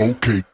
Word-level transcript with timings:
Okay. 0.00 0.49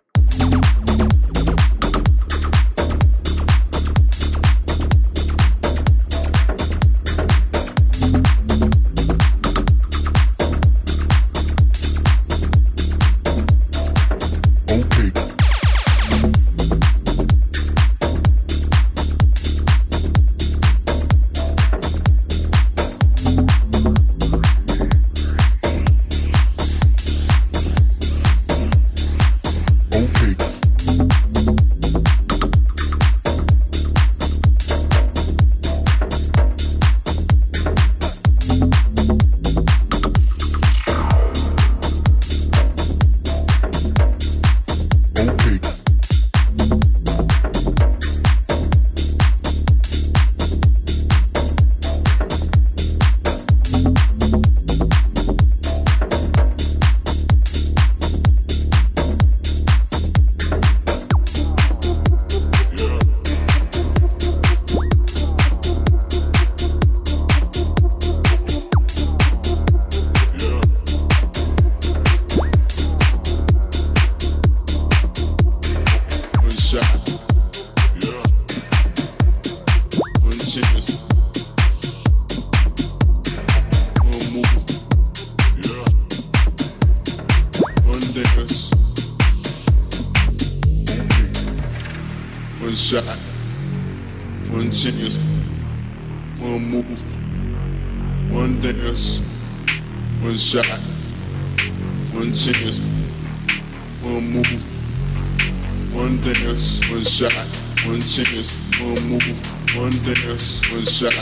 one 110.27 110.85
shot, 110.87 111.13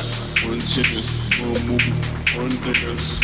one 0.45 0.59
chance, 0.61 1.19
one 1.39 1.67
move, 1.67 1.83
one 2.37 2.49
dance. 2.49 3.21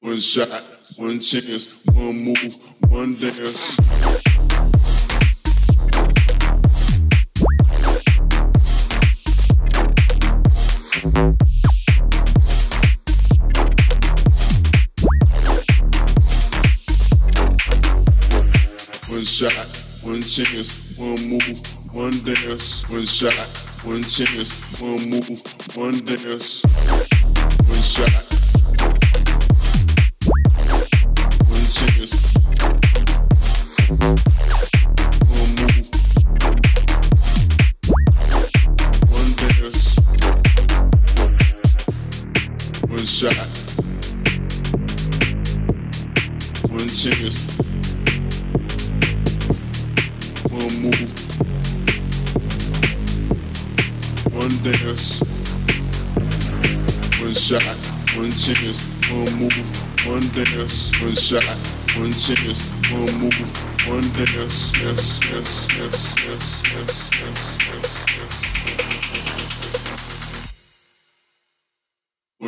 One 0.00 0.18
shot, 0.18 0.64
one 0.96 1.20
chance, 1.20 1.84
one 1.86 2.16
move, 2.24 2.56
one 2.88 3.14
dance. 3.14 4.27
Chance, 20.44 20.96
one 20.96 21.28
move, 21.28 21.58
one 21.92 22.12
dance. 22.24 22.88
One 22.88 23.04
shot, 23.06 23.34
one 23.82 24.02
chance, 24.02 24.80
one 24.80 25.10
move, 25.10 25.28
one 25.76 25.98
dance. 26.04 26.62
One 27.66 27.82
shot. 27.82 28.08
shot, 28.08 28.27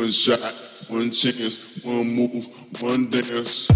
One 0.01 0.09
shot, 0.09 0.39
one 0.87 1.11
chance, 1.11 1.79
one 1.83 2.07
move, 2.07 2.47
one 2.81 3.07
dance. 3.11 3.69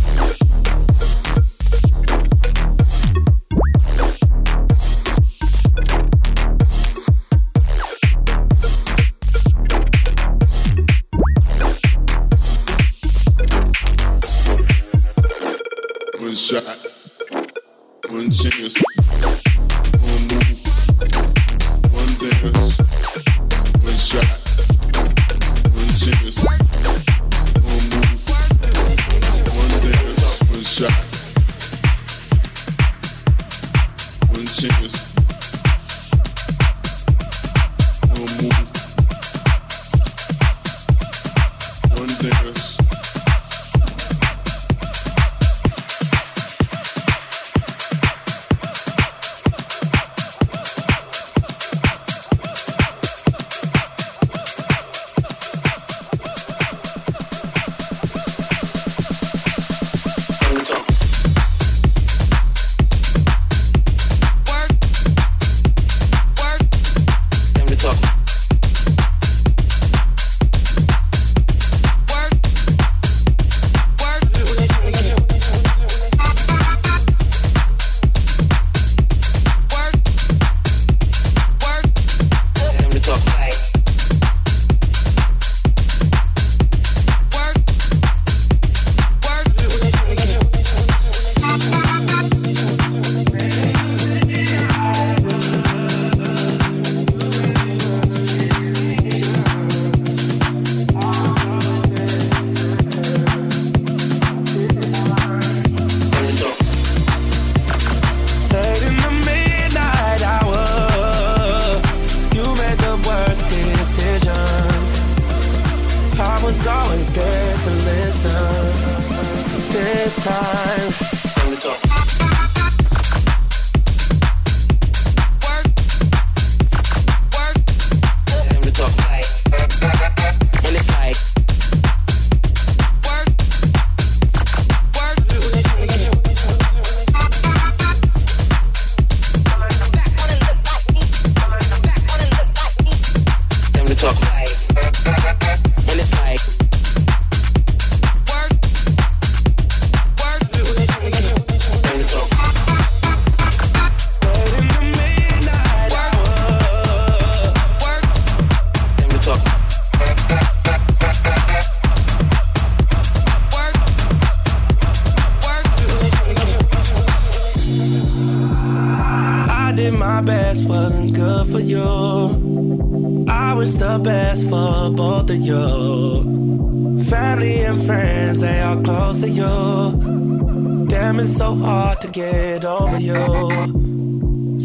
my 170.16 170.22
best 170.22 170.64
wasn't 170.64 171.14
good 171.14 171.46
for 171.52 171.60
you. 171.60 173.26
I 173.28 173.54
was 173.54 173.78
the 173.78 174.00
best 174.02 174.44
for 174.50 174.90
both 174.90 175.30
of 175.30 175.36
you. 175.36 177.04
Family 177.04 177.66
and 177.66 177.86
friends, 177.86 178.40
they 178.40 178.62
are 178.62 178.82
close 178.82 179.20
to 179.20 179.30
you. 179.30 180.86
Damn, 180.88 181.20
it's 181.20 181.36
so 181.36 181.54
hard 181.56 182.00
to 182.00 182.08
get 182.08 182.64
over 182.64 182.98
you. 182.98 183.26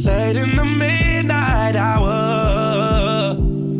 Late 0.06 0.36
in 0.36 0.54
the 0.54 0.64
midnight 0.64 1.74
hour, 1.74 3.34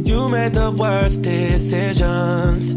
you 0.04 0.28
made 0.28 0.54
the 0.54 0.72
worst 0.72 1.22
decisions. 1.22 2.74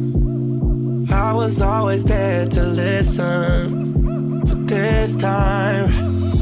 I 1.12 1.34
was 1.34 1.64
always 1.64 2.04
there 2.04 2.46
to 2.46 2.64
listen, 2.64 4.42
but 4.42 4.68
this 4.68 5.16
time 5.16 6.33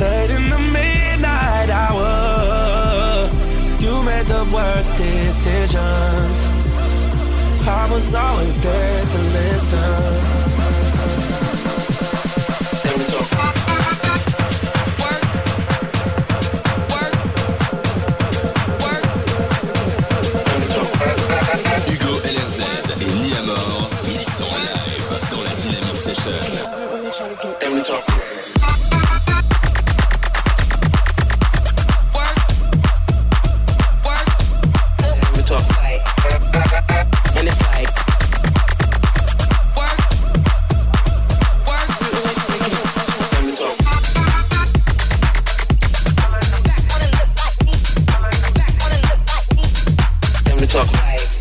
late 0.00 0.30
in 0.30 0.48
the 0.48 0.58
midnight 0.58 1.68
hour. 1.68 3.28
You 3.78 4.02
made 4.02 4.26
the 4.26 4.44
worst 4.52 4.96
decisions. 4.96 6.36
I 7.68 7.86
was 7.90 8.14
always 8.14 8.58
there 8.58 9.06
to 9.06 9.18
listen. 9.18 10.49
me 50.60 50.66
talk. 50.66 51.39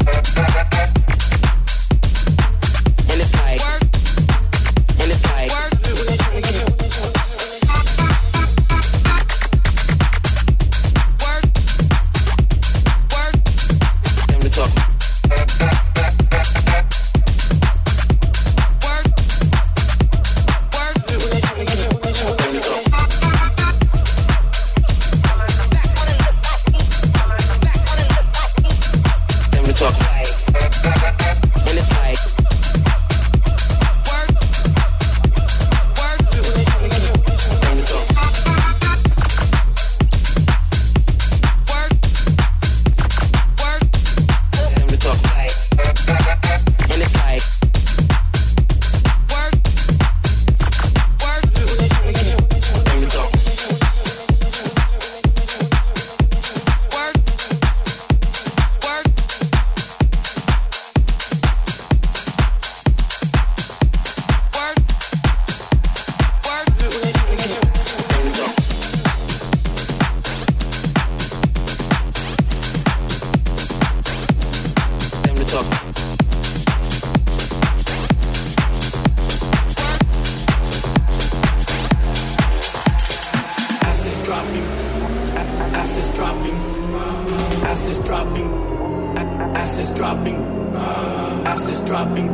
dropping. 91.90 92.30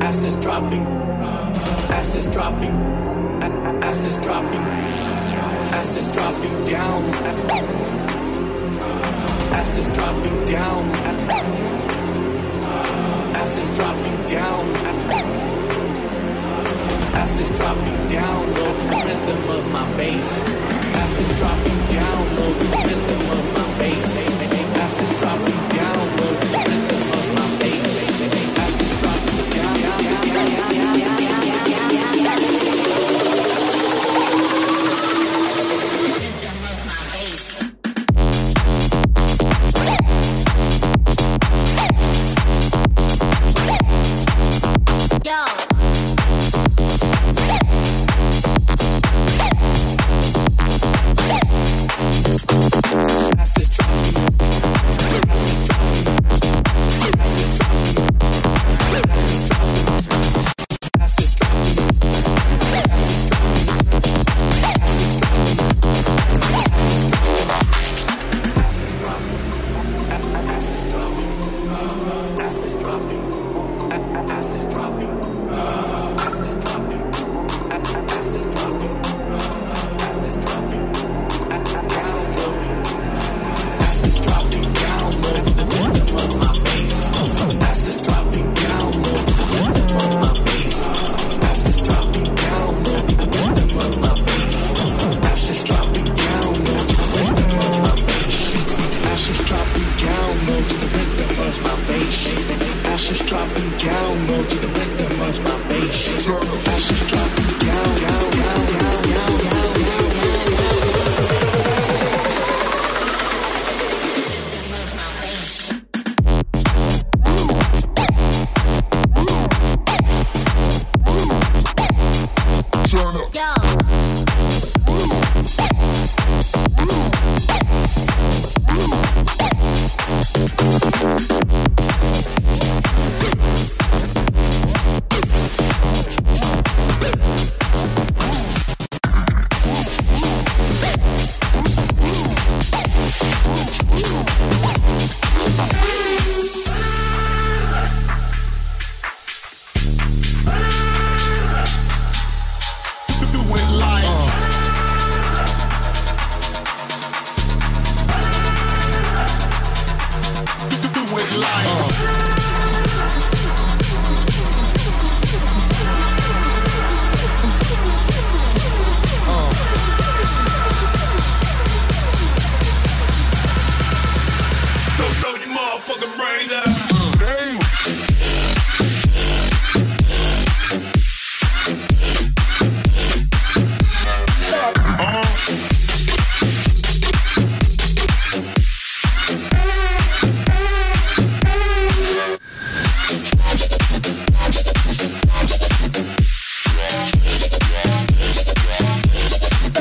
Asses 0.00 0.36
dropping. 0.36 0.86
Asses 1.90 2.26
dropping. 2.28 2.76
Asses 3.82 4.16
dropping. 4.18 4.64
Asses 5.74 6.06
dropping 6.14 6.64
down. 6.64 7.02
Asses 9.58 9.88
dropping 9.96 10.44
down. 10.44 10.84
Asses 13.34 13.70
dropping 13.76 14.26
down. 14.26 14.64
Asses 17.22 17.50
dropping 17.58 18.06
down. 18.06 18.54
Low 18.54 18.72
the 18.72 19.02
rhythm 19.04 19.50
of 19.50 19.72
my 19.72 19.96
bass. 19.96 20.44
Asses 21.02 21.30
dropping 21.40 21.80
down. 21.88 22.36
Low 22.36 22.50
the 22.50 22.68
rhythm 22.86 23.22
of 23.36 23.44
my 23.58 23.78
bass. 23.78 24.33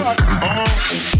on. 0.03 1.12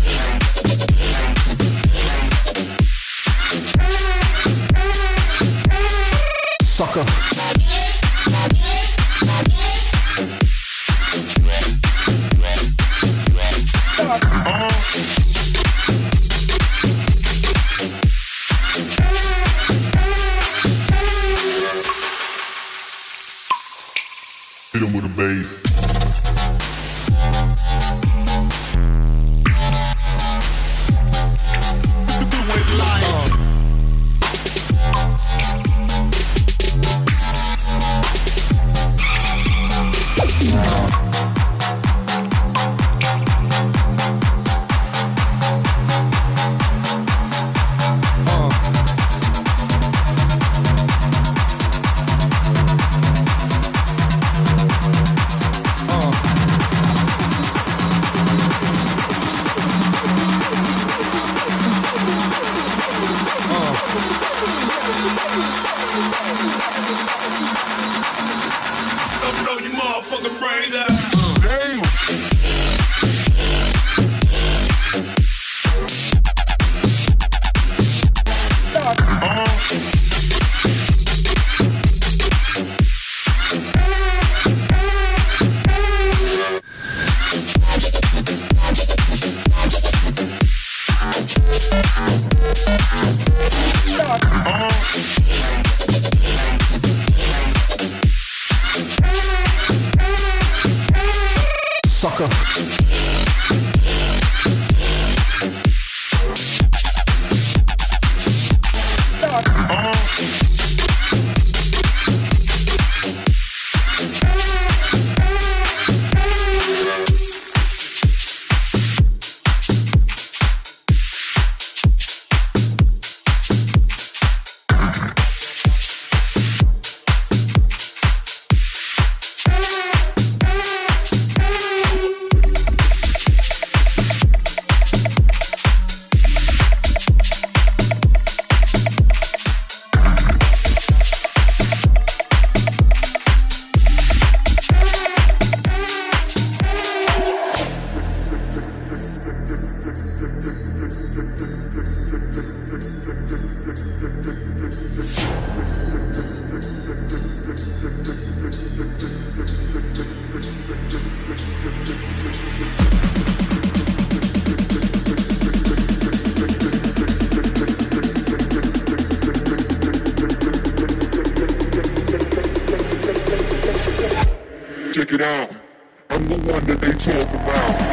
Check 177.03 177.92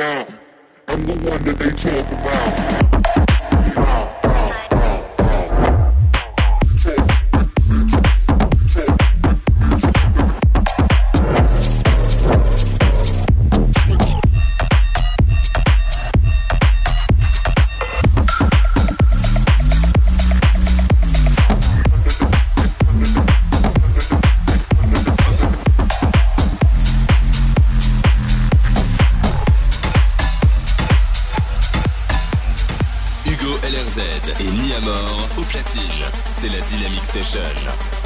out. 0.00 0.28
I'm 0.88 1.06
the 1.06 1.12
one 1.30 1.44
that 1.44 1.58
they 1.58 1.70
talk 1.70 2.12
about. 2.12 2.89
LRZ 33.70 34.00
et 34.40 34.50
Niamor 34.50 35.28
au 35.38 35.42
platine. 35.42 35.82
C'est 36.32 36.48
la 36.48 36.60
Dynamic 36.60 37.04
Session. 37.04 37.99